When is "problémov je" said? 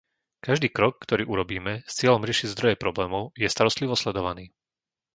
2.83-3.45